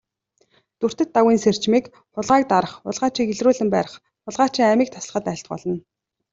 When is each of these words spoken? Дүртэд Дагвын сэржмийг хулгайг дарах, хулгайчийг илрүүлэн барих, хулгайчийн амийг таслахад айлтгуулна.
Дүртэд 0.79 1.09
Дагвын 1.15 1.37
сэржмийг 1.43 1.85
хулгайг 2.13 2.45
дарах, 2.51 2.73
хулгайчийг 2.85 3.27
илрүүлэн 3.33 3.69
барих, 3.75 3.93
хулгайчийн 4.25 4.71
амийг 4.73 4.89
таслахад 4.91 5.25
айлтгуулна. 5.31 5.75